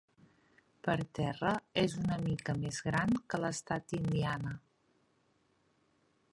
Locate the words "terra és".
1.19-1.97